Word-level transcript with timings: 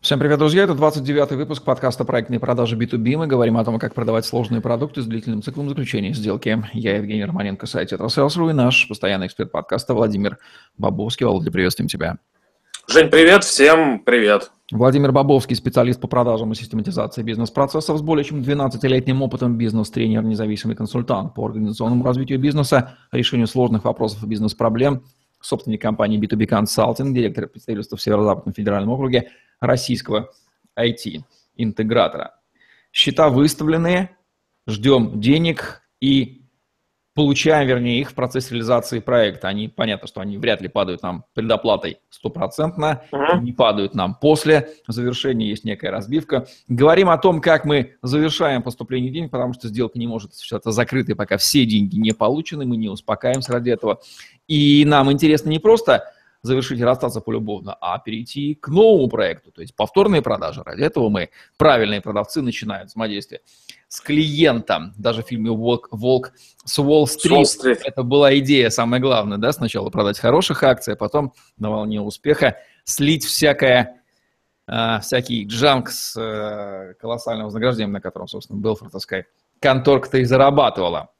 Всем 0.00 0.20
привет, 0.20 0.38
друзья! 0.38 0.62
Это 0.62 0.74
29-й 0.74 1.34
выпуск 1.34 1.64
подкаста 1.64 2.04
«Проектные 2.04 2.38
продажи 2.38 2.76
B2B». 2.76 3.16
Мы 3.16 3.26
говорим 3.26 3.56
о 3.56 3.64
том, 3.64 3.80
как 3.80 3.94
продавать 3.94 4.24
сложные 4.24 4.60
продукты 4.60 5.02
с 5.02 5.06
длительным 5.06 5.42
циклом 5.42 5.68
заключения 5.68 6.14
сделки. 6.14 6.62
Я 6.72 6.98
Евгений 6.98 7.24
Романенко, 7.24 7.66
сайт 7.66 7.92
«Этросейлс.ру» 7.92 8.50
и 8.50 8.52
наш 8.52 8.86
постоянный 8.86 9.26
эксперт 9.26 9.50
подкаста 9.50 9.94
Владимир 9.94 10.38
Бабовский. 10.78 11.26
Володя, 11.26 11.50
приветствуем 11.50 11.88
тебя. 11.88 12.18
Жень, 12.86 13.08
привет! 13.08 13.42
Всем 13.42 13.98
привет! 13.98 14.52
Владимир 14.70 15.10
Бабовский, 15.10 15.56
специалист 15.56 16.00
по 16.00 16.06
продажам 16.06 16.52
и 16.52 16.54
систематизации 16.54 17.24
бизнес-процессов 17.24 17.98
с 17.98 18.00
более 18.00 18.22
чем 18.22 18.40
12-летним 18.40 19.20
опытом, 19.20 19.58
бизнес-тренер, 19.58 20.22
независимый 20.22 20.76
консультант 20.76 21.34
по 21.34 21.44
организационному 21.44 22.04
развитию 22.04 22.38
бизнеса, 22.38 22.96
решению 23.10 23.48
сложных 23.48 23.82
вопросов 23.82 24.22
и 24.22 24.26
бизнес-проблем, 24.26 25.02
собственник 25.40 25.82
компании 25.82 26.18
B2B 26.18 26.48
Consulting, 26.48 27.12
директор 27.12 27.46
представительства 27.46 27.96
в 27.96 28.02
Северо-Западном 28.02 28.54
федеральном 28.54 28.90
округе– 28.90 29.30
российского 29.60 30.30
IT-интегратора. 30.76 32.40
Счета 32.92 33.28
выставлены, 33.28 34.10
ждем 34.66 35.20
денег 35.20 35.82
и 36.00 36.37
получаем, 37.18 37.66
вернее, 37.66 37.98
их 37.98 38.12
в 38.12 38.14
процессе 38.14 38.50
реализации 38.50 39.00
проекта. 39.00 39.48
Они, 39.48 39.66
понятно, 39.66 40.06
что 40.06 40.20
они 40.20 40.38
вряд 40.38 40.60
ли 40.60 40.68
падают 40.68 41.02
нам 41.02 41.24
предоплатой 41.34 41.98
стопроцентно, 42.10 43.02
uh-huh. 43.10 43.40
не 43.40 43.52
падают 43.52 43.92
нам 43.92 44.14
после 44.14 44.68
завершения, 44.86 45.48
есть 45.48 45.64
некая 45.64 45.90
разбивка. 45.90 46.46
Говорим 46.68 47.08
о 47.08 47.18
том, 47.18 47.40
как 47.40 47.64
мы 47.64 47.96
завершаем 48.02 48.62
поступление 48.62 49.10
денег, 49.10 49.32
потому 49.32 49.52
что 49.52 49.66
сделка 49.66 49.98
не 49.98 50.06
может 50.06 50.36
считаться 50.36 50.70
закрытой, 50.70 51.16
пока 51.16 51.38
все 51.38 51.66
деньги 51.66 51.96
не 51.96 52.12
получены, 52.12 52.64
мы 52.66 52.76
не 52.76 52.88
успокаиваемся 52.88 53.52
ради 53.52 53.70
этого. 53.70 53.98
И 54.46 54.84
нам 54.86 55.10
интересно 55.10 55.50
не 55.50 55.58
просто 55.58 56.04
завершить 56.42 56.78
и 56.78 56.84
расстаться 56.84 57.20
полюбовно, 57.20 57.76
а 57.80 57.98
перейти 57.98 58.54
к 58.54 58.68
новому 58.68 59.08
проекту, 59.08 59.50
то 59.50 59.60
есть 59.60 59.74
повторные 59.74 60.22
продажи. 60.22 60.62
Ради 60.64 60.82
этого 60.82 61.08
мы, 61.08 61.30
правильные 61.56 62.00
продавцы, 62.00 62.42
начинают 62.42 62.90
взаимодействие 62.90 63.40
с 63.88 64.00
клиентом. 64.00 64.92
Даже 64.96 65.22
в 65.22 65.26
фильме 65.26 65.50
«Волк, 65.50 65.88
Волк 65.90 66.32
с 66.64 66.78
Уолл-стрит» 66.78 67.80
это 67.84 68.02
была 68.02 68.36
идея, 68.38 68.70
самое 68.70 69.02
главное, 69.02 69.38
да, 69.38 69.52
сначала 69.52 69.90
продать 69.90 70.18
хороших 70.18 70.62
акций, 70.62 70.94
а 70.94 70.96
потом 70.96 71.32
на 71.56 71.70
волне 71.70 72.00
успеха 72.00 72.58
слить 72.84 73.24
всякое, 73.24 74.02
э, 74.66 75.00
всякий 75.00 75.44
джанк 75.44 75.90
с 75.90 76.16
э, 76.16 76.94
колоссальным 77.00 77.46
вознаграждением, 77.46 77.92
на 77.92 78.00
котором, 78.00 78.28
собственно, 78.28 78.60
Белфортовская 78.60 79.26
конторка-то 79.60 80.18
и 80.18 80.24
зарабатывала 80.24 81.10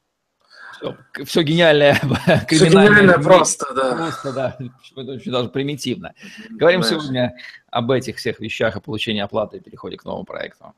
все 1.25 1.41
гениальное, 1.41 1.93
все 2.49 2.67
гениальное 2.67 3.17
просто, 3.17 3.73
да. 3.73 3.95
Просто, 3.95 4.33
да, 4.33 4.57
очень 4.95 5.31
даже 5.31 5.49
примитивно. 5.49 6.13
Говорим 6.49 6.83
Знаешь. 6.83 7.01
сегодня 7.01 7.35
об 7.69 7.91
этих 7.91 8.17
всех 8.17 8.39
вещах, 8.39 8.75
о 8.75 8.81
получении 8.81 9.21
оплаты 9.21 9.57
и 9.57 9.59
переходе 9.59 9.97
к 9.97 10.05
новому 10.05 10.25
проекту. 10.25 10.73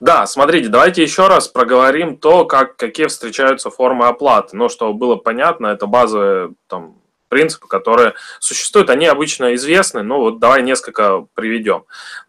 Да, 0.00 0.26
смотрите, 0.26 0.68
давайте 0.68 1.02
еще 1.02 1.26
раз 1.26 1.48
проговорим 1.48 2.16
то, 2.18 2.44
как, 2.44 2.76
какие 2.76 3.06
встречаются 3.06 3.68
формы 3.68 4.06
оплаты. 4.06 4.56
Ну, 4.56 4.68
чтобы 4.68 4.94
было 4.94 5.16
понятно, 5.16 5.68
это 5.68 5.86
базовые 5.86 6.54
там, 6.68 6.94
принципы, 7.28 7.66
которые 7.66 8.14
существуют, 8.38 8.90
они 8.90 9.06
обычно 9.06 9.54
известны, 9.54 10.02
но 10.02 10.20
вот 10.20 10.38
давай 10.38 10.62
несколько 10.62 11.26
приведем. 11.34 11.84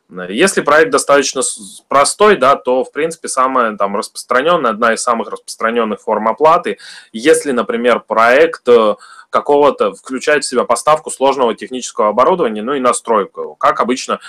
Если 0.10 0.62
проект 0.62 0.92
достаточно 0.92 1.42
простой, 1.88 2.36
да, 2.36 2.56
то, 2.56 2.84
в 2.84 2.92
принципе, 2.92 3.28
самая 3.28 3.78
там 3.78 3.96
распространенная, 3.96 4.72
одна 4.72 4.94
из 4.94 5.04
самых 5.04 5.30
распространенных 5.30 6.02
форм 6.02 6.28
оплаты, 6.28 6.80
если, 7.14 7.52
например, 7.52 8.00
проект 8.00 8.68
э, 8.68 8.96
какого-то 9.30 9.94
включает 9.94 10.44
в 10.44 10.48
себя 10.48 10.64
поставку 10.64 11.12
сложного 11.12 11.54
технического 11.54 12.10
оборудования, 12.10 12.64
ну 12.64 12.74
и 12.74 12.80
настройку, 12.80 13.56
как 13.60 13.82
обычно 13.82 14.20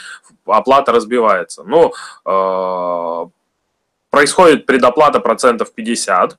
оплата 0.45 0.93
разбивается. 0.93 1.63
Ну, 1.65 1.95
э, 2.27 3.27
происходит 4.11 4.67
предоплата 4.67 5.21
процентов 5.21 5.73
50, 5.73 6.37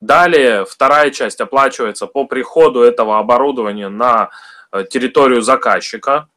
Далее 0.00 0.64
вторая 0.64 1.10
часть 1.10 1.40
оплачивается 1.40 2.06
по 2.06 2.24
приходу 2.24 2.82
этого 2.82 3.18
оборудования 3.18 3.88
на 3.88 4.30
э, 4.70 4.84
территорию 4.88 5.42
заказчика, 5.42 6.28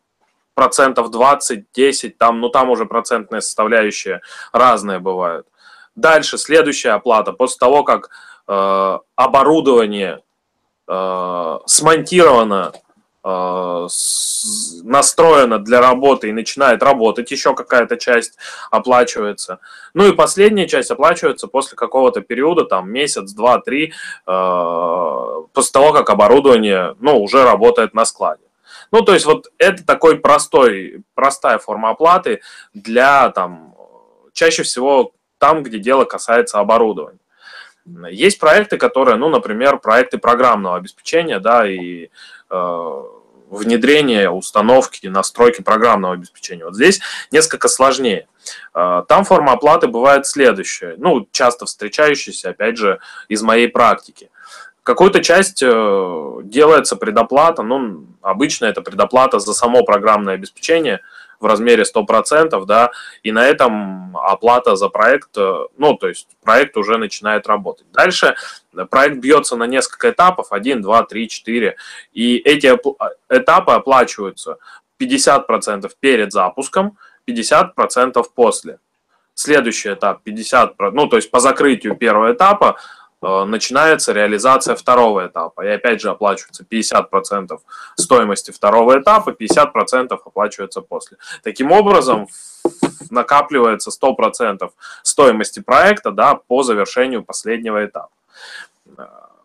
процентов 0.53 1.12
20, 1.12 1.66
10, 1.73 2.17
там, 2.17 2.39
ну 2.39 2.50
там 2.50 2.69
уже 2.69 2.85
процентные 2.85 3.41
составляющие 3.41 4.22
разные 4.53 5.00
бывают. 5.00 5.47
Дальше 5.95 6.38
следующая 6.38 6.91
оплата, 6.91 7.34
после 7.34 7.57
того, 7.59 7.84
как 7.84 8.09
э, 8.47 8.97
оборудование 9.16 10.19
э, 10.88 11.59
смонтировано 11.66 12.72
Э, 13.23 13.88
настроена 14.84 15.59
для 15.59 15.79
работы 15.79 16.29
и 16.29 16.31
начинает 16.31 16.81
работать, 16.81 17.29
еще 17.29 17.53
какая-то 17.53 17.95
часть 17.97 18.38
оплачивается. 18.72 19.59
Ну 19.94 20.07
и 20.07 20.16
последняя 20.16 20.67
часть 20.67 20.90
оплачивается 20.90 21.47
после 21.47 21.78
какого-то 21.78 22.22
периода, 22.22 22.66
там 22.66 22.91
месяц, 22.91 23.31
два, 23.34 23.59
три, 23.59 23.94
э, 24.25 25.41
после 25.53 25.72
того, 25.72 25.94
как 25.94 26.09
оборудование, 26.09 26.95
ну, 27.00 27.22
уже 27.22 27.44
работает 27.44 27.94
на 27.94 28.06
складе. 28.06 28.41
Ну, 28.91 29.02
то 29.02 29.13
есть 29.13 29.25
вот 29.25 29.47
это 29.57 29.85
такой 29.85 30.19
простой, 30.19 31.03
простая 31.13 31.57
форма 31.57 31.91
оплаты 31.91 32.41
для, 32.74 33.29
там, 33.29 33.75
чаще 34.34 34.63
всего 34.63 35.13
там, 35.38 35.63
где 35.63 35.79
дело 35.79 36.06
касается 36.06 36.59
оборудования. 36.59 37.19
Есть 38.12 38.40
проекты, 38.40 38.78
которые, 38.78 39.18
ну, 39.18 39.29
например, 39.29 39.79
проекты 39.79 40.18
программного 40.19 40.78
обеспечения, 40.78 41.40
да, 41.40 41.68
и 41.68 42.09
Э, 42.52 43.03
внедрение, 43.50 44.29
установки, 44.29 45.08
настройки 45.08 45.62
программного 45.62 46.13
обеспечения. 46.13 46.63
Вот 46.63 46.75
здесь 46.75 47.02
несколько 47.31 47.68
сложнее. 47.68 48.28
Э, 48.73 49.03
там 49.09 49.25
форма 49.25 49.53
оплаты 49.53 49.88
бывает 49.88 50.25
следующая, 50.25 50.96
ну, 50.97 51.28
часто 51.34 51.66
встречающаяся, 51.66 52.52
опять 52.52 52.78
же, 52.78 53.00
из 53.28 53.41
моей 53.41 53.68
практики. 53.68 54.31
Какую-то 54.84 55.22
часть 55.24 55.62
э, 55.64 56.40
делается 56.44 56.96
предоплата, 56.96 57.64
ну, 57.64 58.06
обычно 58.22 58.66
это 58.66 58.81
предоплата 58.81 59.40
за 59.40 59.53
само 59.53 59.84
программное 59.84 60.36
обеспечение– 60.36 61.02
в 61.42 61.46
размере 61.46 61.84
100%, 61.84 62.66
да, 62.66 62.91
и 63.24 63.31
на 63.31 63.46
этом 63.46 64.16
оплата 64.16 64.75
за 64.75 64.90
проект, 64.90 65.38
э, 65.38 65.66
ну, 65.78 65.97
то 65.97 66.08
есть 66.08 66.28
проект 66.44 66.78
уже 66.78 66.97
начинает 66.97 67.47
работать. 67.47 67.88
Дальше 67.91 68.36
проект 68.90 69.18
бьется 69.18 69.56
на 69.56 69.66
несколько 69.66 70.12
этапов, 70.12 70.52
1, 70.52 70.81
2, 70.81 71.03
3, 71.03 71.28
4, 71.28 71.75
и 72.14 72.38
эти 72.38 72.68
этапы 73.30 73.72
оплачиваются 73.72 74.58
50% 75.00 75.91
перед 76.00 76.31
запуском, 76.31 76.97
50% 77.28 78.24
после. 78.36 78.80
Следующий 79.34 79.94
этап 79.94 80.22
50%, 80.25 80.91
ну, 80.91 81.08
то 81.08 81.16
есть 81.16 81.31
по 81.31 81.40
закрытию 81.40 81.96
первого 81.96 82.34
этапа 82.34 82.78
Э, 82.78 83.00
начинается 83.22 84.14
реализация 84.14 84.76
второго 84.76 85.28
этапа. 85.28 85.62
И 85.62 85.70
опять 85.70 86.02
же 86.02 86.09
оплачивается 86.09 86.64
50% 86.64 87.59
стоимости 87.96 88.52
второго 88.52 89.00
этапа, 89.00 89.30
50% 89.30 90.20
оплачивается 90.26 90.82
после. 90.82 91.18
Таким 91.44 91.72
образом, 91.72 92.28
накапливается 93.12 93.92
100% 93.92 94.70
стоимости 95.04 95.59
проекта 95.59 96.12
да, 96.12 96.36
по 96.36 96.64
завершению 96.64 97.24
последнего 97.24 97.86
этапа. 97.86 98.09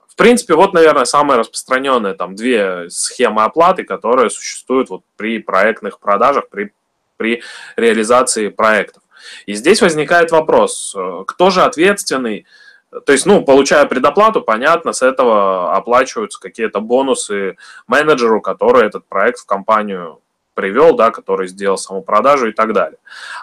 В 0.08 0.16
принципе, 0.16 0.54
вот, 0.54 0.72
наверное, 0.72 1.04
самые 1.04 1.38
распространенные 1.38 2.14
там 2.14 2.34
две 2.34 2.88
схемы 2.88 3.42
оплаты, 3.42 3.84
которые 3.84 4.30
существуют 4.30 4.88
вот 4.88 5.02
при 5.16 5.38
проектных 5.38 5.98
продажах, 5.98 6.48
при, 6.48 6.72
при 7.18 7.42
реализации 7.76 8.48
проектов. 8.48 9.02
И 9.44 9.52
здесь 9.52 9.82
возникает 9.82 10.30
вопрос, 10.30 10.94
э, 10.96 11.24
кто 11.26 11.50
же 11.50 11.62
ответственный 11.62 12.46
то 12.90 13.12
есть, 13.12 13.26
ну, 13.26 13.44
получая 13.44 13.84
предоплату, 13.86 14.42
понятно, 14.42 14.92
с 14.92 15.02
этого 15.02 15.74
оплачиваются 15.74 16.40
какие-то 16.40 16.80
бонусы 16.80 17.56
менеджеру, 17.86 18.40
который 18.40 18.86
этот 18.86 19.06
проект 19.06 19.40
в 19.40 19.46
компанию 19.46 20.20
привел, 20.54 20.96
да, 20.96 21.10
который 21.10 21.48
сделал 21.48 21.76
саму 21.76 22.02
продажу 22.02 22.48
и 22.48 22.52
так 22.52 22.72
далее. 22.72 22.98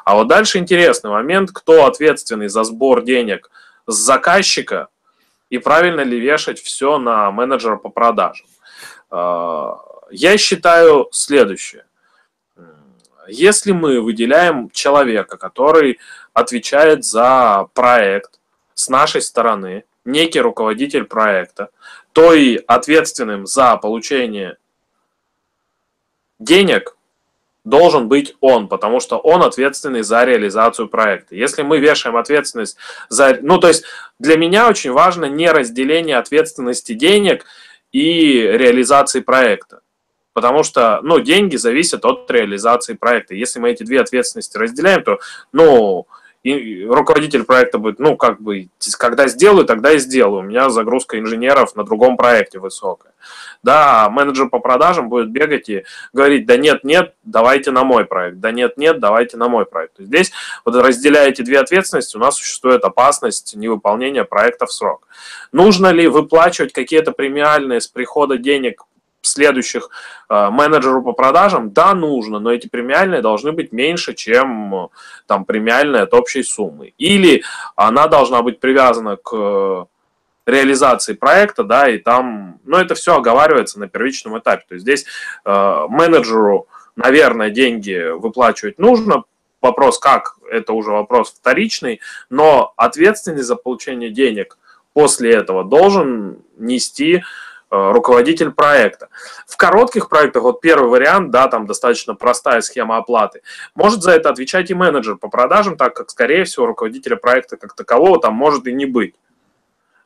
А 0.06 0.16
вот 0.16 0.28
дальше 0.28 0.58
интересный 0.58 1.12
момент, 1.12 1.52
кто 1.52 1.86
ответственный 1.86 2.48
за 2.48 2.64
сбор 2.64 3.04
денег 3.04 3.52
с 3.86 3.96
заказчика 3.96 4.88
и 5.50 5.60
правильно 5.60 6.02
ли 6.02 6.20
вешать 6.20 6.60
все 6.60 6.98
на 6.98 7.30
менеджера 7.30 7.76
по 7.76 7.90
продажам. 7.90 8.48
А, 9.12 9.78
я 10.10 10.38
считаю 10.38 11.10
следующее. 11.12 11.86
Если 13.28 13.72
мы 13.72 14.02
выделяем 14.02 14.70
человека, 14.72 15.38
который 15.38 16.00
отвечает 16.34 17.06
за 17.06 17.68
проект, 17.74 18.40
с 18.76 18.90
нашей 18.90 19.22
стороны 19.22 19.86
некий 20.06 20.42
руководитель 20.42 21.06
проекта, 21.06 21.70
то 22.12 22.34
и 22.34 22.58
ответственным 22.68 23.46
за 23.46 23.78
получение 23.78 24.58
денег 26.40 26.96
должен 27.64 28.10
быть 28.10 28.36
он, 28.42 28.68
потому 28.68 29.00
что 29.00 29.18
он 29.18 29.42
ответственный 29.42 30.04
за 30.04 30.26
реализацию 30.26 30.90
проекта. 30.90 31.36
Если 31.36 31.62
мы 31.62 31.80
вешаем 31.80 32.18
ответственность 32.18 32.78
за... 33.08 33.38
Ну, 33.42 33.58
то 33.58 33.70
есть 33.70 33.86
для 34.20 34.38
меня 34.38 34.68
очень 34.68 34.92
важно 34.92 35.26
не 35.26 35.50
разделение 35.50 36.18
ответственности 36.18 36.94
денег 36.94 37.46
и 37.92 38.42
реализации 38.42 39.22
проекта. 39.22 39.80
Потому 40.34 40.64
что, 40.64 41.00
ну, 41.04 41.20
деньги 41.20 41.56
зависят 41.56 42.06
от 42.06 42.30
реализации 42.30 42.96
проекта. 42.96 43.36
Если 43.36 43.60
мы 43.60 43.72
эти 43.72 43.84
две 43.84 44.02
ответственности 44.02 44.58
разделяем, 44.58 45.04
то, 45.04 45.20
ну, 45.52 46.08
и 46.44 46.86
руководитель 46.86 47.44
проекта 47.46 47.78
будет, 47.78 48.00
ну, 48.00 48.18
как 48.18 48.42
бы, 48.42 48.68
когда 49.00 49.28
сделаю, 49.28 49.66
тогда 49.66 49.94
и 49.94 49.98
сделаю. 49.98 50.42
У 50.42 50.44
меня 50.44 50.70
загрузка 50.70 51.18
инженеров 51.18 51.76
на 51.76 51.86
другом 51.86 52.18
проекте 52.18 52.60
высокая. 52.60 53.14
Да, 53.64 54.10
менеджер 54.10 54.50
по 54.50 54.60
продажам 54.60 55.08
будет 55.08 55.30
бегать 55.30 55.70
и 55.70 55.86
говорить, 56.12 56.46
да 56.46 56.58
нет, 56.58 56.84
нет, 56.84 57.14
давайте 57.24 57.72
на 57.72 57.86
мой 57.86 58.04
проект, 58.04 58.40
да 58.40 58.52
нет, 58.52 58.78
нет, 58.78 59.00
давайте 59.00 59.38
на 59.38 59.48
мой 59.48 59.66
проект. 59.66 59.94
Здесь, 59.98 60.34
вот 60.66 60.76
разделяя 60.76 61.30
эти 61.30 61.42
две 61.42 61.60
ответственности, 61.60 62.18
у 62.18 62.20
нас 62.20 62.36
существует 62.36 62.84
опасность 62.84 63.56
невыполнения 63.56 64.26
проекта 64.26 64.66
в 64.66 64.74
срок. 64.74 65.08
Нужно 65.54 65.92
ли 65.92 66.08
выплачивать 66.08 66.74
какие-то 66.74 67.14
премиальные 67.14 67.80
с 67.80 67.88
прихода 67.88 68.38
денег 68.38 68.84
следующих 69.34 69.90
э, 70.30 70.50
менеджеру 70.50 71.04
по 71.04 71.14
продажам, 71.14 71.72
да, 71.72 71.94
нужно, 71.94 72.40
но 72.40 72.52
эти 72.52 72.68
премиальные 72.68 73.22
должны 73.22 73.52
быть 73.52 73.72
меньше, 73.72 74.14
чем 74.14 74.90
там 75.28 75.46
премиальные 75.46 76.04
от 76.04 76.14
общей 76.14 76.44
суммы. 76.44 76.94
Или 76.98 77.44
она 77.76 78.08
должна 78.08 78.42
быть 78.42 78.60
привязана 78.60 79.18
к 79.18 79.88
реализации 80.46 81.14
проекта, 81.14 81.64
да, 81.64 81.90
и 81.90 81.98
там, 81.98 82.60
ну, 82.66 82.78
это 82.78 82.96
все 82.96 83.16
оговаривается 83.16 83.80
на 83.80 83.88
первичном 83.88 84.38
этапе. 84.38 84.64
То 84.68 84.76
есть 84.76 84.84
здесь 84.84 85.06
э, 85.46 85.86
менеджеру, 85.90 86.68
наверное, 86.96 87.50
деньги 87.50 88.12
выплачивать 88.12 88.80
нужно, 88.80 89.24
вопрос 89.62 90.00
как, 90.00 90.36
это 90.52 90.74
уже 90.74 90.92
вопрос 90.92 91.32
вторичный, 91.32 92.02
но 92.30 92.74
ответственность 92.78 93.48
за 93.48 93.56
получение 93.56 94.10
денег 94.10 94.58
после 94.94 95.32
этого 95.32 95.64
должен 95.64 96.40
нести 96.58 97.18
Э, 97.18 97.22
руководитель 97.74 98.52
проекта. 98.52 99.10
В 99.48 99.58
коротких 99.58 100.08
проектах, 100.08 100.44
вот 100.44 100.62
первый 100.62 100.90
вариант, 100.90 101.32
да, 101.32 101.48
там 101.48 101.66
достаточно 101.66 102.14
простая 102.14 102.62
схема 102.62 102.98
оплаты, 102.98 103.42
может 103.74 104.04
за 104.04 104.12
это 104.12 104.30
отвечать 104.30 104.70
и 104.70 104.76
менеджер 104.76 105.18
по 105.18 105.28
продажам, 105.28 105.76
так 105.76 105.96
как, 105.96 106.12
скорее 106.12 106.44
всего, 106.44 106.68
руководителя 106.68 107.16
проекта 107.16 107.58
как 107.58 107.76
такового 107.76 108.22
там 108.22 108.36
может 108.36 108.68
и 108.68 108.74
не 108.74 108.86
быть. 108.86 109.16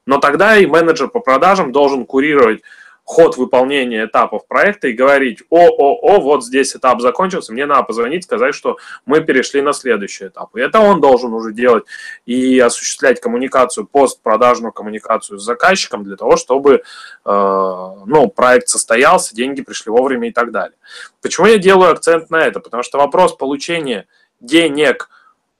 Но 0.05 0.19
тогда 0.19 0.55
и 0.55 0.65
менеджер 0.65 1.09
по 1.09 1.19
продажам 1.19 1.73
должен 1.73 2.05
курировать 2.05 2.61
ход 3.07 3.37
выполнения 3.37 4.03
этапов 4.03 4.45
проекта 4.47 4.89
и 4.89 4.91
говорить, 4.91 5.41
о, 5.49 5.69
о, 5.69 5.97
о, 6.01 6.19
вот 6.19 6.43
здесь 6.43 6.75
этап 6.75 6.99
закончился, 6.99 7.53
мне 7.53 7.65
надо 7.65 7.83
позвонить, 7.83 8.25
сказать, 8.25 8.53
что 8.53 8.75
мы 9.05 9.21
перешли 9.21 9.61
на 9.61 9.71
следующий 9.71 10.27
этап. 10.27 10.53
И 10.57 10.59
это 10.59 10.81
он 10.81 10.99
должен 10.99 11.33
уже 11.33 11.53
делать 11.53 11.85
и 12.25 12.59
осуществлять 12.59 13.21
коммуникацию, 13.21 13.87
постпродажную 13.87 14.73
коммуникацию 14.73 15.39
с 15.39 15.43
заказчиком 15.43 16.03
для 16.03 16.17
того, 16.17 16.35
чтобы 16.35 16.73
э, 16.73 16.81
ну, 17.23 18.27
проект 18.27 18.67
состоялся, 18.67 19.33
деньги 19.33 19.61
пришли 19.61 19.89
вовремя 19.89 20.27
и 20.27 20.33
так 20.33 20.51
далее. 20.51 20.77
Почему 21.21 21.47
я 21.47 21.57
делаю 21.57 21.93
акцент 21.93 22.29
на 22.29 22.45
это? 22.45 22.59
Потому 22.59 22.83
что 22.83 22.97
вопрос 22.97 23.33
получения 23.37 24.05
денег 24.41 25.09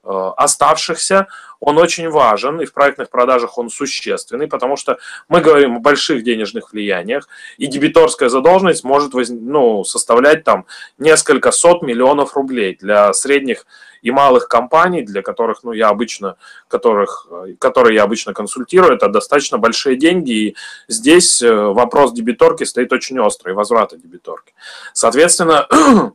оставшихся, 0.02 1.26
он 1.60 1.78
очень 1.78 2.08
важен, 2.08 2.60
и 2.60 2.66
в 2.66 2.72
проектных 2.72 3.10
продажах 3.10 3.58
он 3.58 3.68
существенный, 3.68 4.46
потому 4.46 4.76
что 4.76 4.98
мы 5.28 5.40
говорим 5.40 5.76
о 5.76 5.80
больших 5.80 6.22
денежных 6.22 6.72
влияниях, 6.72 7.28
и 7.56 7.66
дебиторская 7.66 8.28
задолженность 8.28 8.84
может 8.84 9.12
ну, 9.14 9.84
составлять 9.84 10.44
там 10.44 10.66
несколько 10.98 11.50
сот 11.50 11.82
миллионов 11.82 12.36
рублей 12.36 12.76
для 12.80 13.12
средних 13.12 13.66
и 14.02 14.10
малых 14.12 14.46
компаний, 14.46 15.02
для 15.02 15.22
которых 15.22 15.64
ну, 15.64 15.72
я 15.72 15.88
обычно, 15.88 16.36
которых, 16.68 17.26
которые 17.58 17.96
я 17.96 18.04
обычно 18.04 18.32
консультирую, 18.32 18.94
это 18.94 19.08
достаточно 19.08 19.58
большие 19.58 19.96
деньги, 19.96 20.30
и 20.30 20.56
здесь 20.86 21.42
э, 21.42 21.52
вопрос 21.52 22.12
дебиторки 22.12 22.62
стоит 22.62 22.92
очень 22.92 23.18
острый, 23.18 23.54
возврата 23.54 23.96
дебиторки. 23.96 24.54
Соответственно, 24.92 25.66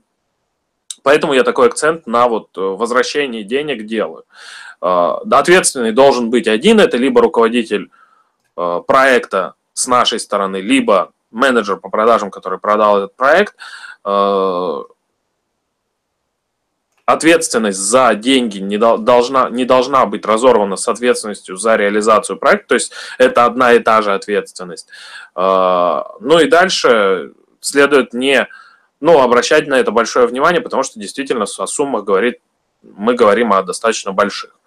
Поэтому 1.04 1.34
я 1.34 1.44
такой 1.44 1.68
акцент 1.68 2.08
на 2.08 2.28
вот 2.28 2.58
э, 2.58 2.62
возвращение 2.62 3.44
денег 3.44 3.86
делаю. 3.86 4.24
А, 4.84 5.22
ответственный 5.32 5.94
должен 5.94 6.30
быть 6.30 6.48
один, 6.48 6.80
это 6.80 6.98
либо 6.98 7.22
руководитель 7.22 7.90
а, 8.58 8.82
проекта 8.82 9.54
с 9.74 9.88
нашей 9.88 10.20
стороны, 10.20 10.58
либо 10.58 11.12
менеджер 11.32 11.78
по 11.78 11.90
продажам, 11.90 12.32
который 12.32 12.60
продал 12.60 12.98
этот 12.98 13.16
проект. 13.16 13.56
А, 14.04 14.84
ответственность 17.06 17.80
за 17.80 18.16
деньги 18.16 18.60
не 18.60 18.78
должна, 18.78 19.50
не 19.50 19.64
должна 19.64 20.06
быть 20.06 20.26
разорвана 20.26 20.78
с 20.78 20.88
ответственностью 20.90 21.56
за 21.56 21.78
реализацию 21.78 22.38
проекта, 22.38 22.68
то 22.70 22.76
есть 22.76 22.94
это 23.18 23.46
одна 23.46 23.74
и 23.74 23.80
та 23.80 24.02
же 24.02 24.14
ответственность. 24.14 24.88
Ну 25.36 26.40
и 26.40 26.48
дальше 26.48 27.34
следует 27.60 28.14
не 28.14 28.48
ну, 29.04 29.20
обращать 29.20 29.68
на 29.68 29.74
это 29.74 29.92
большое 29.92 30.28
внимание, 30.28 30.62
потому 30.62 30.82
что 30.82 30.98
действительно 30.98 31.44
о 31.44 31.68
суммах 31.68 32.06
говорит, 32.06 32.40
мы 32.84 33.16
говорим 33.16 33.52
о 33.52 33.62
достаточно 33.62 34.14
больших. 34.14 34.58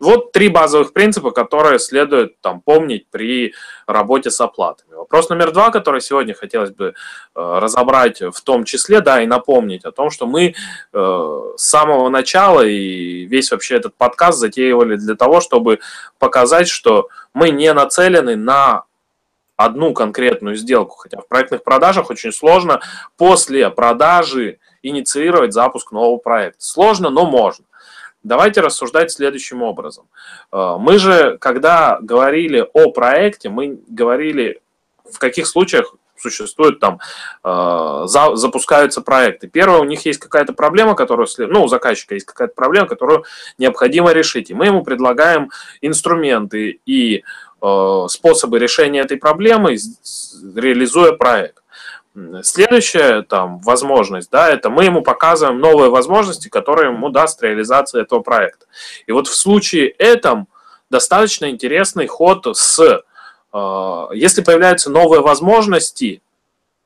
Вот 0.00 0.32
три 0.32 0.48
базовых 0.48 0.94
принципа, 0.94 1.32
которые 1.32 1.78
следует 1.78 2.40
там, 2.40 2.62
помнить 2.62 3.06
при 3.10 3.52
работе 3.86 4.30
с 4.30 4.40
оплатами. 4.40 4.94
Вопрос 4.94 5.28
номер 5.28 5.52
два, 5.52 5.70
который 5.70 6.00
сегодня 6.00 6.32
хотелось 6.32 6.70
бы 6.70 6.86
э, 6.86 6.92
разобрать 7.34 8.22
в 8.22 8.40
том 8.42 8.64
числе, 8.64 9.02
да, 9.02 9.20
и 9.20 9.26
напомнить 9.26 9.84
о 9.84 9.92
том, 9.92 10.10
что 10.10 10.26
мы 10.26 10.54
э, 10.94 11.52
с 11.56 11.62
самого 11.62 12.08
начала 12.08 12.62
и 12.62 13.26
весь 13.26 13.50
вообще 13.50 13.76
этот 13.76 13.94
подкаст 13.96 14.38
затеивали 14.38 14.96
для 14.96 15.14
того, 15.14 15.42
чтобы 15.42 15.80
показать, 16.18 16.68
что 16.68 17.08
мы 17.34 17.50
не 17.50 17.70
нацелены 17.74 18.34
на 18.34 18.84
одну 19.56 19.94
конкретную 19.94 20.56
сделку, 20.56 20.96
хотя 20.96 21.20
в 21.20 21.28
проектных 21.28 21.62
продажах 21.62 22.10
очень 22.10 22.32
сложно 22.32 22.80
после 23.16 23.70
продажи 23.70 24.58
инициировать 24.82 25.52
запуск 25.52 25.92
нового 25.92 26.18
проекта. 26.18 26.62
Сложно, 26.62 27.10
но 27.10 27.24
можно. 27.24 27.64
Давайте 28.22 28.62
рассуждать 28.62 29.12
следующим 29.12 29.62
образом. 29.62 30.08
Э, 30.50 30.76
мы 30.78 30.98
же, 30.98 31.36
когда 31.38 31.98
говорили 32.00 32.66
о 32.72 32.90
проекте, 32.90 33.50
мы 33.50 33.80
говорили, 33.86 34.60
в 35.10 35.18
каких 35.18 35.46
случаях 35.46 35.94
существуют 36.16 36.80
там, 36.80 37.00
э, 37.44 38.02
за, 38.06 38.34
запускаются 38.36 39.02
проекты. 39.02 39.46
Первое, 39.46 39.80
у 39.80 39.84
них 39.84 40.06
есть 40.06 40.20
какая-то 40.20 40.54
проблема, 40.54 40.94
которую, 40.94 41.28
ну, 41.38 41.64
у 41.64 41.68
заказчика 41.68 42.14
есть 42.14 42.26
какая-то 42.26 42.54
проблема, 42.54 42.86
которую 42.86 43.24
необходимо 43.58 44.12
решить. 44.12 44.50
И 44.50 44.54
мы 44.54 44.66
ему 44.66 44.82
предлагаем 44.82 45.50
инструменты 45.82 46.80
и 46.86 47.24
способы 48.08 48.58
решения 48.58 49.00
этой 49.00 49.16
проблемы, 49.16 49.76
реализуя 50.54 51.12
проект. 51.12 51.62
Следующая 52.42 53.22
там 53.22 53.58
возможность, 53.60 54.30
да, 54.30 54.48
это 54.48 54.70
мы 54.70 54.84
ему 54.84 55.02
показываем 55.02 55.58
новые 55.58 55.90
возможности, 55.90 56.48
которые 56.48 56.92
ему 56.92 57.08
даст 57.08 57.42
реализация 57.42 58.02
этого 58.02 58.20
проекта. 58.20 58.66
И 59.08 59.12
вот 59.12 59.26
в 59.26 59.34
случае 59.34 59.88
этом 59.88 60.46
достаточно 60.90 61.50
интересный 61.50 62.06
ход 62.06 62.46
с, 62.56 62.78
э, 63.52 64.06
если 64.12 64.42
появляются 64.42 64.90
новые 64.90 65.22
возможности, 65.22 66.22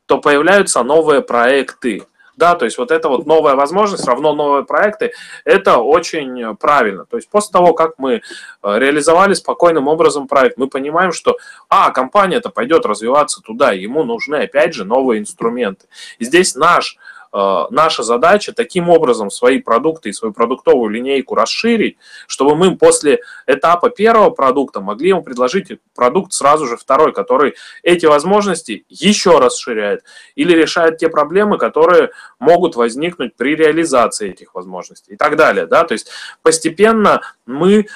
то 0.06 0.16
появляются 0.16 0.82
новые 0.82 1.20
проекты. 1.20 2.06
Да, 2.38 2.54
то 2.54 2.66
есть 2.66 2.78
вот 2.78 2.92
эта 2.92 3.08
вот 3.08 3.26
новая 3.26 3.56
возможность 3.56 4.06
равно 4.06 4.32
новые 4.32 4.64
проекты, 4.64 5.10
это 5.44 5.78
очень 5.78 6.56
правильно. 6.56 7.04
То 7.04 7.16
есть 7.16 7.28
после 7.28 7.50
того, 7.50 7.74
как 7.74 7.98
мы 7.98 8.14
э, 8.14 8.20
реализовали 8.62 9.34
спокойным 9.34 9.88
образом 9.88 10.28
проект, 10.28 10.56
мы 10.56 10.68
понимаем, 10.68 11.10
что, 11.10 11.36
а, 11.68 11.90
компания-то 11.90 12.50
пойдет 12.50 12.86
развиваться 12.86 13.42
туда, 13.42 13.72
ему 13.72 14.04
нужны, 14.04 14.36
опять 14.36 14.72
же, 14.72 14.84
новые 14.84 15.20
инструменты. 15.20 15.86
И 16.20 16.24
здесь 16.24 16.54
наш 16.54 16.96
наша 17.32 18.02
задача 18.02 18.52
таким 18.52 18.88
образом 18.88 19.30
свои 19.30 19.60
продукты 19.60 20.08
и 20.08 20.12
свою 20.12 20.32
продуктовую 20.32 20.90
линейку 20.90 21.34
расширить, 21.34 21.96
чтобы 22.26 22.56
мы 22.56 22.76
после 22.76 23.20
этапа 23.46 23.90
первого 23.90 24.30
продукта 24.30 24.80
могли 24.80 25.10
ему 25.10 25.22
предложить 25.22 25.78
продукт 25.94 26.32
сразу 26.32 26.66
же 26.66 26.76
второй, 26.76 27.12
который 27.12 27.54
эти 27.82 28.06
возможности 28.06 28.84
еще 28.88 29.38
расширяет 29.38 30.04
или 30.34 30.52
решает 30.52 30.98
те 30.98 31.08
проблемы, 31.08 31.58
которые 31.58 32.10
могут 32.38 32.76
возникнуть 32.76 33.36
при 33.36 33.54
реализации 33.54 34.30
этих 34.30 34.54
возможностей 34.54 35.14
и 35.14 35.16
так 35.16 35.36
далее. 35.36 35.66
Да? 35.66 35.84
То 35.84 35.92
есть 35.92 36.10
постепенно 36.42 37.20
мы 37.46 37.86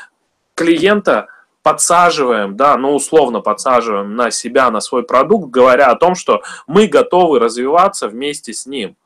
клиента 0.54 1.28
подсаживаем, 1.62 2.56
да, 2.56 2.76
ну 2.76 2.94
условно 2.94 3.40
подсаживаем 3.40 4.16
на 4.16 4.30
себя, 4.30 4.70
на 4.70 4.80
свой 4.80 5.04
продукт, 5.04 5.50
говоря 5.50 5.86
о 5.86 5.96
том, 5.96 6.14
что 6.14 6.42
мы 6.66 6.86
готовы 6.86 7.38
развиваться 7.38 8.08
вместе 8.08 8.52
с 8.52 8.66
ним. 8.66 8.96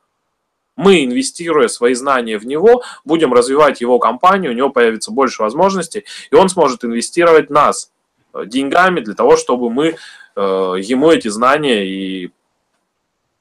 Мы, 0.77 1.03
инвестируя 1.03 1.67
свои 1.67 1.93
знания 1.95 2.37
в 2.37 2.45
него, 2.45 2.83
будем 3.03 3.33
развивать 3.33 3.81
его 3.81 3.99
компанию, 3.99 4.51
у 4.51 4.55
него 4.55 4.69
появится 4.69 5.11
больше 5.11 5.41
возможностей, 5.41 6.05
и 6.31 6.35
он 6.35 6.47
сможет 6.47 6.85
инвестировать 6.85 7.49
нас 7.49 7.91
э, 8.33 8.45
деньгами 8.45 9.01
для 9.01 9.15
того, 9.15 9.35
чтобы 9.35 9.69
мы 9.69 9.87
э, 9.87 10.39
ему 10.39 11.11
эти 11.11 11.27
знания 11.27 11.85
и 11.85 12.31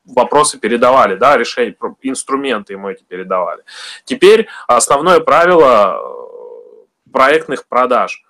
вопросы 0.06 0.58
передавали, 0.58 1.16
да, 1.16 1.36
решения, 1.36 1.76
инструменты 2.02 2.72
ему 2.72 2.88
эти 2.88 3.02
передавали. 3.02 3.62
Теперь 4.04 4.48
основное 4.66 5.20
правило 5.20 5.98
э, 5.98 7.10
проектных 7.12 7.66
продаж. 7.66 8.24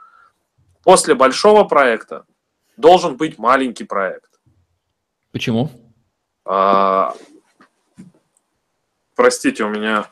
После 0.82 1.14
большого 1.14 1.64
проекта 1.64 2.24
должен 2.76 3.16
быть 3.16 3.38
маленький 3.38 3.84
проект. 3.84 4.30
Почему? 5.32 5.70
А, 6.44 7.14
Простите, 9.16 9.64
у 9.64 9.70
меня 9.70 10.06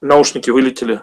наушники 0.00 0.48
вылетели. 0.50 1.02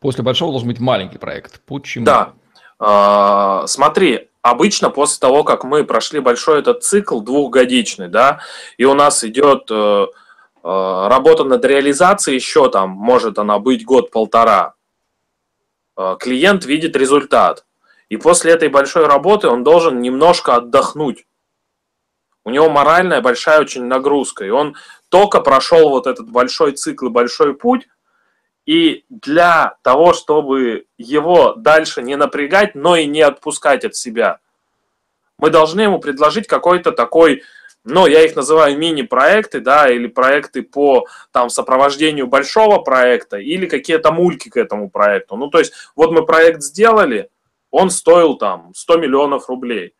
После 0.00 0.24
большого 0.24 0.52
должен 0.52 0.68
быть 0.68 0.80
маленький 0.80 1.18
проект. 1.18 1.60
Почему? 1.66 2.06
Да. 2.06 2.32
А, 2.78 3.66
смотри, 3.66 4.30
обычно 4.40 4.88
после 4.88 5.20
того, 5.20 5.44
как 5.44 5.64
мы 5.64 5.84
прошли 5.84 6.20
большой 6.20 6.60
этот 6.60 6.84
цикл 6.84 7.20
двухгодичный, 7.20 8.08
да, 8.08 8.40
и 8.78 8.86
у 8.86 8.94
нас 8.94 9.24
идет 9.24 9.70
э, 9.70 9.74
э, 9.74 10.08
работа 10.62 11.44
над 11.44 11.64
реализацией 11.64 12.36
еще 12.36 12.70
там, 12.70 12.90
может 12.90 13.38
она 13.38 13.58
быть 13.58 13.84
год-полтора, 13.84 14.74
э, 15.98 16.16
клиент 16.18 16.64
видит 16.64 16.96
результат. 16.96 17.66
И 18.08 18.16
после 18.16 18.52
этой 18.52 18.68
большой 18.68 19.06
работы 19.06 19.48
он 19.48 19.64
должен 19.64 20.00
немножко 20.00 20.56
отдохнуть. 20.56 21.26
У 22.44 22.50
него 22.50 22.70
моральная 22.70 23.20
большая 23.20 23.60
очень 23.60 23.84
нагрузка, 23.84 24.44
и 24.44 24.50
он 24.50 24.76
только 25.08 25.40
прошел 25.40 25.88
вот 25.88 26.06
этот 26.06 26.30
большой 26.30 26.72
цикл, 26.72 27.08
большой 27.08 27.54
путь, 27.54 27.88
и 28.66 29.04
для 29.08 29.78
того, 29.82 30.12
чтобы 30.12 30.86
его 30.98 31.54
дальше 31.54 32.02
не 32.02 32.16
напрягать, 32.16 32.74
но 32.74 32.96
и 32.96 33.06
не 33.06 33.22
отпускать 33.22 33.84
от 33.84 33.96
себя, 33.96 34.38
мы 35.38 35.50
должны 35.50 35.82
ему 35.82 35.98
предложить 35.98 36.46
какой-то 36.46 36.92
такой, 36.92 37.42
ну, 37.84 38.06
я 38.06 38.24
их 38.24 38.34
называю 38.34 38.76
мини-проекты, 38.78 39.60
да, 39.60 39.88
или 39.88 40.06
проекты 40.08 40.62
по 40.62 41.06
там 41.30 41.50
сопровождению 41.50 42.26
большого 42.26 42.78
проекта, 42.78 43.38
или 43.38 43.66
какие-то 43.66 44.12
мульки 44.12 44.48
к 44.48 44.56
этому 44.56 44.90
проекту. 44.90 45.36
Ну, 45.36 45.48
то 45.48 45.58
есть, 45.58 45.72
вот 45.94 46.10
мы 46.10 46.24
проект 46.24 46.62
сделали, 46.62 47.28
он 47.70 47.90
стоил 47.90 48.34
там 48.36 48.72
100 48.74 48.96
миллионов 48.98 49.48
рублей. 49.48 49.94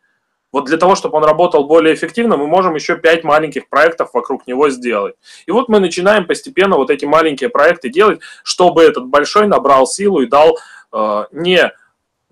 Вот 0.51 0.65
для 0.65 0.77
того, 0.77 0.95
чтобы 0.95 1.17
он 1.17 1.23
работал 1.23 1.65
более 1.65 1.93
эффективно, 1.93 2.37
мы 2.37 2.47
можем 2.47 2.75
еще 2.75 2.95
5 2.95 3.23
маленьких 3.23 3.69
проектов 3.69 4.11
вокруг 4.13 4.47
него 4.47 4.69
сделать. 4.69 5.15
И 5.45 5.51
вот 5.51 5.67
мы 5.69 5.79
начинаем 5.79 6.25
постепенно 6.25 6.77
вот 6.77 6.89
эти 6.89 7.05
маленькие 7.05 7.49
проекты 7.49 7.89
делать, 7.89 8.21
чтобы 8.43 8.83
этот 8.83 9.05
большой 9.07 9.47
набрал 9.47 9.85
силу 9.85 10.21
и 10.21 10.25
дал 10.25 10.57
э, 10.93 11.25
не 11.31 11.71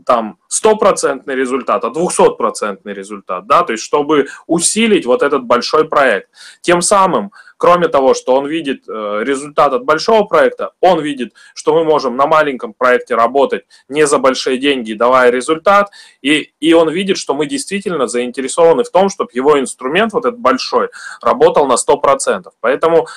там 0.05 0.37
стопроцентный 0.47 1.35
результат, 1.35 1.83
а 1.83 1.89
двухсотпроцентный 1.89 2.93
результат, 2.93 3.47
да, 3.47 3.63
то 3.63 3.73
есть 3.73 3.83
чтобы 3.83 4.27
усилить 4.45 5.05
вот 5.05 5.23
этот 5.23 5.43
большой 5.43 5.87
проект. 5.87 6.29
Тем 6.61 6.81
самым, 6.81 7.31
кроме 7.65 7.87
того, 7.87 8.13
что 8.13 8.35
он 8.35 8.45
видит 8.45 8.87
э, 8.87 9.23
результат 9.23 9.73
от 9.73 9.85
большого 9.85 10.23
проекта, 10.25 10.73
он 10.81 11.01
видит, 11.01 11.33
что 11.55 11.73
мы 11.73 11.83
можем 11.83 12.15
на 12.15 12.27
маленьком 12.27 12.73
проекте 12.73 13.15
работать 13.15 13.65
не 13.89 14.05
за 14.05 14.19
большие 14.19 14.59
деньги, 14.59 14.93
давая 14.93 15.31
результат, 15.31 15.89
и, 16.21 16.51
и 16.59 16.73
он 16.73 16.91
видит, 16.91 17.17
что 17.17 17.33
мы 17.33 17.47
действительно 17.47 18.05
заинтересованы 18.05 18.83
в 18.83 18.91
том, 18.91 19.09
чтобы 19.09 19.31
его 19.33 19.59
инструмент, 19.59 20.13
вот 20.13 20.25
этот 20.25 20.39
большой, 20.39 20.89
работал 21.23 21.65
на 21.65 21.73
100%. 21.73 22.51
Поэтому 22.59 23.07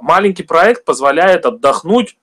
маленький 0.00 0.42
проект 0.42 0.84
позволяет 0.84 1.46
отдохнуть, 1.46 2.16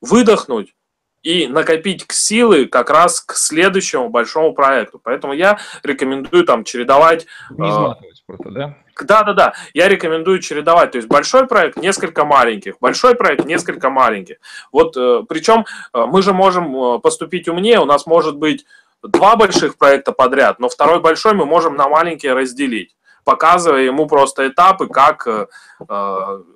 выдохнуть, 0.00 0.74
и 1.22 1.46
накопить 1.46 2.06
силы 2.10 2.66
как 2.66 2.90
раз 2.90 3.20
к 3.20 3.34
следующему 3.34 4.08
большому 4.08 4.54
проекту. 4.54 5.00
Поэтому 5.02 5.32
я 5.32 5.58
рекомендую 5.82 6.44
там 6.44 6.64
чередовать... 6.64 7.26
Не 7.50 7.66
э, 7.66 7.70
изматывать 7.70 8.22
просто, 8.26 8.50
да? 8.50 8.76
Да, 9.02 9.22
да, 9.22 9.32
да. 9.32 9.54
Я 9.74 9.88
рекомендую 9.88 10.40
чередовать. 10.40 10.92
То 10.92 10.98
есть 10.98 11.08
большой 11.08 11.46
проект, 11.46 11.76
несколько 11.76 12.24
маленьких. 12.24 12.78
Большой 12.80 13.14
проект, 13.14 13.44
несколько 13.44 13.90
маленьких. 13.90 14.36
Вот 14.72 14.96
э, 14.96 15.22
причем 15.28 15.66
э, 15.92 16.04
мы 16.06 16.22
же 16.22 16.32
можем 16.32 17.00
поступить 17.00 17.48
умнее. 17.48 17.80
У 17.80 17.84
нас 17.86 18.06
может 18.06 18.36
быть 18.36 18.64
два 19.02 19.36
больших 19.36 19.76
проекта 19.76 20.12
подряд, 20.12 20.58
но 20.58 20.68
второй 20.68 21.00
большой 21.00 21.34
мы 21.34 21.46
можем 21.46 21.76
на 21.76 21.88
маленькие 21.88 22.34
разделить 22.34 22.94
показывая 23.24 23.82
ему 23.82 24.06
просто 24.06 24.48
этапы 24.48 24.88
как 24.88 25.26
э, 25.26 25.46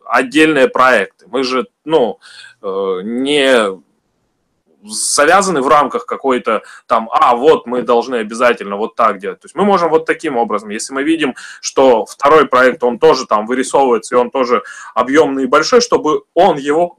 отдельные 0.07 0.69
проекты. 0.69 1.27
Мы 1.29 1.45
же, 1.45 1.67
ну, 1.85 2.19
э, 2.63 3.01
не 3.05 3.79
завязаны 4.85 5.63
в 5.63 5.69
рамках 5.69 6.07
какой-то 6.07 6.63
там, 6.87 7.09
а, 7.13 7.35
вот 7.37 7.67
мы 7.67 7.83
должны 7.83 8.17
обязательно 8.17 8.77
вот 8.77 8.95
так 8.95 9.19
делать. 9.19 9.41
То 9.41 9.47
есть 9.47 9.55
мы 9.55 9.65
можем 9.65 9.91
вот 9.91 10.07
таким 10.07 10.37
образом, 10.37 10.71
если 10.71 10.93
мы 10.93 11.03
видим, 11.03 11.35
что 11.61 12.07
второй 12.07 12.47
проект, 12.47 12.85
он 12.85 12.99
тоже 12.99 13.27
там 13.27 13.47
вырисовывается, 13.47 14.15
и 14.15 14.19
он 14.19 14.31
тоже 14.31 14.63
объемный 14.95 15.45
и 15.45 15.47
большой, 15.47 15.81
чтобы 15.81 16.23
он 16.35 16.57
его 16.57 16.99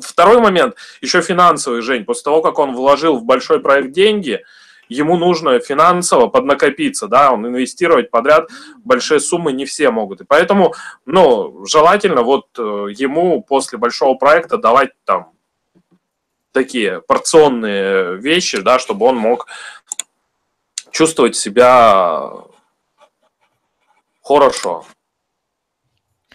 Второй 0.00 0.40
момент, 0.40 0.76
еще 1.02 1.20
финансовый, 1.20 1.82
Жень. 1.82 2.06
После 2.06 2.24
того, 2.24 2.40
как 2.40 2.58
он 2.58 2.74
вложил 2.74 3.18
в 3.18 3.24
большой 3.24 3.60
проект 3.60 3.92
деньги, 3.92 4.42
ему 4.88 5.18
нужно 5.18 5.58
финансово 5.60 6.28
поднакопиться, 6.28 7.08
да, 7.08 7.32
он 7.32 7.46
инвестировать 7.46 8.10
подряд 8.10 8.48
большие 8.84 9.20
суммы 9.20 9.52
не 9.52 9.66
все 9.66 9.90
могут. 9.90 10.22
И 10.22 10.24
поэтому, 10.24 10.74
ну, 11.04 11.64
желательно 11.66 12.22
вот 12.22 12.46
э, 12.58 12.86
ему 12.96 13.42
после 13.42 13.78
большого 13.78 14.14
проекта 14.14 14.56
давать 14.56 14.90
там 15.04 15.31
такие 16.52 17.00
порционные 17.00 18.16
вещи, 18.18 18.60
да, 18.60 18.78
чтобы 18.78 19.06
он 19.06 19.16
мог 19.16 19.46
чувствовать 20.90 21.36
себя 21.36 22.30
хорошо. 24.22 24.84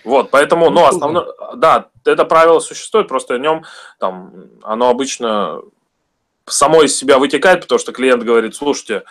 Вот, 0.03 0.31
поэтому, 0.31 0.69
ну, 0.69 0.85
основное, 0.85 1.25
да, 1.55 1.89
это 2.05 2.25
правило 2.25 2.59
существует, 2.59 3.07
просто 3.07 3.35
о 3.35 3.39
нем 3.39 3.65
там, 3.99 4.33
оно 4.63 4.89
обычно 4.89 5.61
само 6.45 6.83
из 6.83 6.95
себя 6.95 7.19
вытекает, 7.19 7.61
потому 7.61 7.79
что 7.79 7.91
клиент 7.91 8.23
говорит, 8.23 8.55
слушайте, 8.55 9.03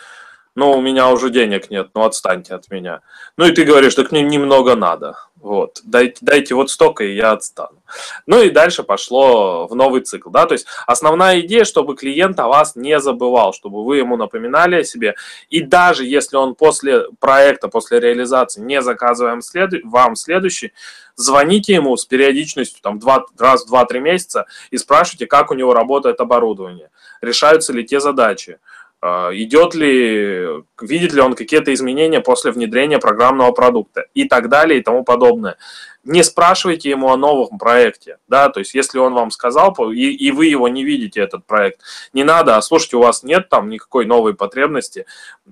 ну, 0.57 0.71
у 0.71 0.81
меня 0.81 1.11
уже 1.11 1.29
денег 1.29 1.69
нет, 1.69 1.89
ну, 1.93 2.03
отстаньте 2.03 2.55
от 2.55 2.71
меня. 2.71 3.01
Ну, 3.37 3.45
и 3.45 3.51
ты 3.51 3.63
говоришь, 3.63 3.93
так 3.93 4.11
мне 4.11 4.23
немного 4.23 4.75
надо. 4.75 5.15
Вот, 5.35 5.81
дайте, 5.83 6.17
дайте 6.21 6.55
вот 6.55 6.71
столько, 6.71 7.03
и 7.03 7.13
я 7.13 7.33
отстану. 7.33 7.77
Ну 8.25 8.41
и 8.41 8.49
дальше 8.49 8.81
пошло 8.81 9.67
в 9.67 9.75
новый 9.75 10.01
цикл, 10.01 10.31
да, 10.31 10.47
то 10.47 10.53
есть 10.53 10.65
основная 10.87 11.41
идея, 11.41 11.63
чтобы 11.63 11.95
клиент 11.95 12.39
о 12.39 12.47
вас 12.47 12.75
не 12.75 12.99
забывал, 12.99 13.53
чтобы 13.53 13.85
вы 13.85 13.97
ему 13.97 14.17
напоминали 14.17 14.77
о 14.77 14.83
себе, 14.83 15.13
и 15.51 15.61
даже 15.61 16.05
если 16.05 16.37
он 16.37 16.55
после 16.55 17.03
проекта, 17.19 17.67
после 17.67 17.99
реализации 17.99 18.59
не 18.59 18.81
заказываем 18.81 19.41
след... 19.41 19.71
вам 19.83 20.15
следующий, 20.15 20.73
звоните 21.15 21.73
ему 21.73 21.95
с 21.95 22.05
периодичностью 22.05 22.81
там 22.81 22.97
два, 22.97 23.25
раз 23.37 23.65
в 23.67 23.73
2-3 23.73 23.99
месяца 23.99 24.47
и 24.71 24.77
спрашивайте, 24.77 25.27
как 25.27 25.51
у 25.51 25.53
него 25.53 25.73
работает 25.73 26.19
оборудование, 26.19 26.89
решаются 27.21 27.73
ли 27.73 27.85
те 27.85 27.99
задачи, 27.99 28.57
идет 29.03 29.75
ли, 29.75 30.63
видит 30.81 31.13
ли 31.13 31.21
он 31.21 31.35
какие-то 31.35 31.73
изменения 31.73 32.19
после 32.19 32.51
внедрения 32.51 32.97
программного 32.97 33.51
продукта 33.51 34.05
и 34.13 34.27
так 34.27 34.49
далее 34.49 34.79
и 34.79 34.83
тому 34.83 35.03
подобное. 35.03 35.57
Не 36.03 36.23
спрашивайте 36.23 36.89
ему 36.89 37.11
о 37.11 37.17
новом 37.17 37.59
проекте, 37.59 38.17
да, 38.27 38.49
то 38.49 38.59
есть 38.59 38.73
если 38.73 38.97
он 38.97 39.13
вам 39.13 39.29
сказал, 39.29 39.75
и, 39.91 40.01
и 40.01 40.31
вы 40.31 40.45
его 40.45 40.67
не 40.67 40.83
видите, 40.83 41.19
этот 41.19 41.45
проект, 41.45 41.81
не 42.13 42.23
надо, 42.23 42.55
а 42.55 42.61
слушайте, 42.61 42.97
у 42.97 43.01
вас 43.01 43.23
нет 43.23 43.49
там 43.49 43.69
никакой 43.69 44.05
новой 44.05 44.33
потребности, 44.33 45.05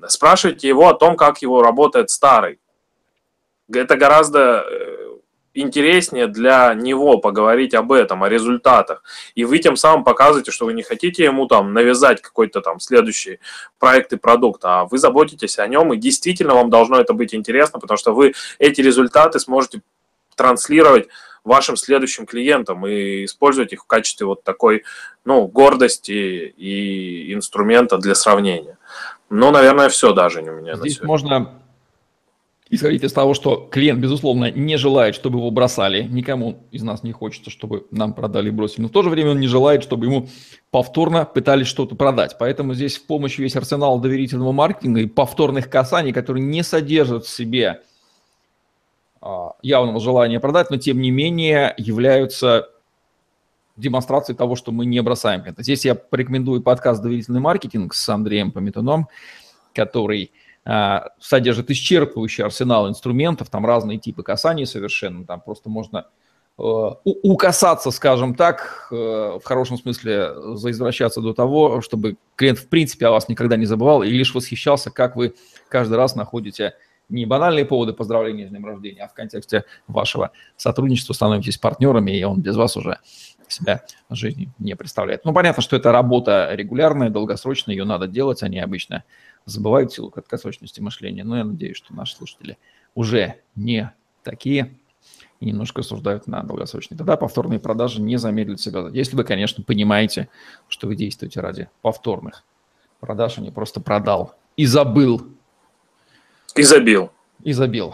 спрашивайте 0.07 0.67
его 0.67 0.87
о 0.87 0.93
том, 0.93 1.17
как 1.17 1.41
его 1.41 1.61
работает 1.61 2.09
старый. 2.09 2.59
Это 3.71 3.97
гораздо 3.97 4.63
э, 4.65 5.04
интереснее 5.55 6.27
для 6.27 6.73
него 6.73 7.17
поговорить 7.17 7.73
об 7.73 7.91
этом, 7.91 8.23
о 8.23 8.29
результатах. 8.29 9.03
И 9.33 9.45
вы 9.45 9.59
тем 9.59 9.75
самым 9.75 10.03
показываете, 10.03 10.51
что 10.51 10.65
вы 10.65 10.73
не 10.73 10.83
хотите 10.83 11.23
ему 11.23 11.47
там 11.47 11.73
навязать 11.73 12.21
какой-то 12.21 12.61
там 12.61 12.79
следующий 12.79 13.39
проект 13.79 14.13
и 14.13 14.17
продукт, 14.17 14.61
а 14.63 14.85
вы 14.85 14.97
заботитесь 14.97 15.57
о 15.57 15.67
нем, 15.67 15.93
и 15.93 15.97
действительно 15.97 16.53
вам 16.53 16.69
должно 16.69 16.99
это 16.99 17.13
быть 17.13 17.33
интересно, 17.33 17.79
потому 17.79 17.97
что 17.97 18.13
вы 18.13 18.33
эти 18.59 18.81
результаты 18.81 19.39
сможете 19.39 19.81
транслировать 20.35 21.07
вашим 21.43 21.77
следующим 21.77 22.25
клиентам 22.25 22.85
и 22.85 23.25
использовать 23.25 23.71
их 23.71 23.83
в 23.83 23.87
качестве 23.87 24.25
вот 24.25 24.43
такой, 24.43 24.83
ну, 25.23 25.47
гордости 25.47 26.11
и 26.11 27.33
инструмента 27.33 27.97
для 27.97 28.15
сравнения. 28.15 28.77
Ну, 29.29 29.51
наверное, 29.51 29.89
все 29.89 30.11
даже 30.11 30.41
не 30.41 30.49
у 30.49 30.55
меня 30.59 30.75
Здесь 30.75 31.01
можно 31.01 31.61
исходить 32.69 33.03
из 33.03 33.13
того, 33.13 33.33
что 33.33 33.67
клиент, 33.71 33.99
безусловно, 33.99 34.51
не 34.51 34.77
желает, 34.77 35.15
чтобы 35.15 35.39
его 35.39 35.51
бросали. 35.51 36.03
Никому 36.03 36.63
из 36.71 36.81
нас 36.81 37.03
не 37.03 37.11
хочется, 37.11 37.51
чтобы 37.51 37.85
нам 37.91 38.13
продали 38.13 38.47
и 38.47 38.51
бросили. 38.51 38.81
Но 38.81 38.87
в 38.87 38.91
то 38.91 39.03
же 39.03 39.09
время 39.09 39.31
он 39.31 39.39
не 39.39 39.47
желает, 39.47 39.83
чтобы 39.83 40.07
ему 40.07 40.27
повторно 40.71 41.25
пытались 41.25 41.67
что-то 41.67 41.95
продать. 41.95 42.37
Поэтому 42.39 42.73
здесь 42.73 42.97
в 42.97 43.05
помощь 43.05 43.37
весь 43.37 43.55
арсенал 43.55 43.99
доверительного 43.99 44.51
маркетинга 44.51 45.01
и 45.01 45.05
повторных 45.05 45.69
касаний, 45.69 46.11
которые 46.11 46.43
не 46.43 46.63
содержат 46.63 47.25
в 47.25 47.29
себе 47.29 47.81
а, 49.21 49.53
явного 49.61 49.99
желания 49.99 50.39
продать, 50.39 50.71
но 50.71 50.77
тем 50.77 50.99
не 50.99 51.11
менее 51.11 51.73
являются 51.77 52.69
демонстрацией 53.77 54.37
того, 54.37 54.55
что 54.55 54.71
мы 54.71 54.85
не 54.85 55.01
бросаем 55.01 55.43
это. 55.45 55.61
Здесь 55.61 55.85
я 55.85 55.95
порекомендую 55.95 56.61
подкаст 56.61 57.01
«Доверительный 57.01 57.41
маркетинг» 57.41 57.93
с 57.93 58.09
Андреем 58.09 58.51
Пометуном, 58.51 59.07
который 59.73 60.31
содержит 61.19 61.69
исчерпывающий 61.69 62.43
арсенал 62.43 62.89
инструментов, 62.89 63.49
там 63.49 63.65
разные 63.65 63.99
типы 63.99 64.23
касаний 64.23 64.65
совершенно, 64.65 65.25
там 65.25 65.41
просто 65.41 65.69
можно 65.69 66.07
укасаться, 66.57 67.91
скажем 67.91 68.33
так, 68.33 68.87
в 68.89 69.41
хорошем 69.43 69.77
смысле 69.77 70.55
заизвращаться 70.55 71.21
до 71.21 71.33
того, 71.33 71.81
чтобы 71.81 72.15
клиент 72.35 72.59
в 72.59 72.69
принципе 72.69 73.07
о 73.07 73.11
вас 73.11 73.27
никогда 73.27 73.57
не 73.57 73.65
забывал 73.65 74.03
и 74.03 74.09
лишь 74.09 74.33
восхищался, 74.33 74.89
как 74.89 75.15
вы 75.15 75.35
каждый 75.67 75.95
раз 75.95 76.15
находите 76.15 76.73
не 77.09 77.25
банальные 77.25 77.65
поводы 77.65 77.93
поздравления 77.93 78.47
с 78.47 78.49
днем 78.49 78.65
рождения, 78.65 79.03
а 79.03 79.07
в 79.07 79.13
контексте 79.13 79.65
вашего 79.87 80.31
сотрудничества 80.57 81.13
становитесь 81.13 81.57
партнерами, 81.57 82.17
и 82.17 82.23
он 82.23 82.41
без 82.41 82.55
вас 82.55 82.77
уже 82.77 82.97
себя 83.47 83.83
жизни 84.09 84.49
не 84.57 84.75
представляет. 84.75 85.23
Ну, 85.23 85.31
понятно, 85.31 85.61
что 85.61 85.75
это 85.75 85.91
работа 85.91 86.49
регулярная, 86.53 87.11
долгосрочная, 87.11 87.75
ее 87.75 87.83
надо 87.83 88.07
делать, 88.07 88.41
они 88.41 88.59
обычно 88.59 89.03
забывают 89.45 89.93
силу 89.93 90.09
краткосрочности 90.09 90.81
мышления, 90.81 91.23
но 91.23 91.37
я 91.37 91.43
надеюсь, 91.43 91.77
что 91.77 91.93
наши 91.93 92.15
слушатели 92.15 92.57
уже 92.93 93.41
не 93.55 93.93
такие 94.23 94.75
и 95.39 95.45
немножко 95.45 95.81
осуждают 95.81 96.27
на 96.27 96.43
долгосрочные. 96.43 96.97
Тогда 96.97 97.17
повторные 97.17 97.59
продажи 97.59 98.01
не 98.01 98.17
замедлят 98.17 98.59
себя. 98.59 98.87
Если 98.91 99.15
вы, 99.15 99.23
конечно, 99.23 99.63
понимаете, 99.63 100.29
что 100.67 100.87
вы 100.87 100.95
действуете 100.95 101.41
ради 101.41 101.69
повторных 101.81 102.43
продаж, 102.99 103.37
а 103.37 103.41
не 103.41 103.51
просто 103.51 103.81
продал 103.81 104.35
и 104.57 104.65
забыл 104.65 105.35
и 106.55 106.63
забил. 106.63 107.11
И 107.43 107.51
забил. 107.51 107.93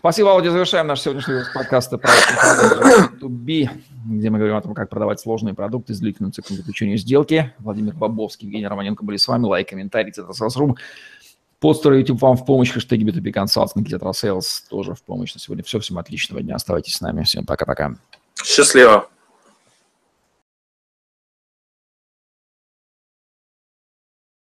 Спасибо, 0.00 0.28
Володя. 0.28 0.50
Завершаем 0.50 0.86
наш 0.86 1.02
сегодняшний 1.02 1.34
выпуск 1.34 1.52
подкаста 1.52 1.98
про 1.98 2.08
B2B, 2.08 3.68
где 4.06 4.30
мы 4.30 4.38
говорим 4.38 4.56
о 4.56 4.62
том, 4.62 4.72
как 4.72 4.88
продавать 4.88 5.20
сложные 5.20 5.52
продукты 5.54 5.92
с 5.92 6.00
длительным 6.00 6.32
циклом 6.32 6.56
заключения 6.56 6.96
сделки. 6.96 7.52
Владимир 7.58 7.92
Бобовский, 7.92 8.46
Евгений 8.46 8.66
Романенко 8.66 9.04
были 9.04 9.18
с 9.18 9.28
вами. 9.28 9.44
Лайк, 9.44 9.68
комментарий, 9.68 10.10
Тетрасрум. 10.10 10.78
Подстер 11.58 11.92
YouTube 11.92 12.22
вам 12.22 12.38
в 12.38 12.46
помощь, 12.46 12.72
хэштеги 12.72 13.04
B2B 13.04 13.30
Consulting, 13.30 13.84
Тетрасейлс 13.84 14.62
тоже 14.70 14.94
в 14.94 15.02
помощь 15.02 15.34
на 15.34 15.40
сегодня. 15.40 15.62
Все, 15.64 15.78
всем 15.80 15.98
отличного 15.98 16.40
дня. 16.40 16.54
Оставайтесь 16.54 16.94
с 16.94 17.02
нами. 17.02 17.22
Всем 17.24 17.44
пока-пока. 17.44 17.96
Счастливо. 18.42 19.06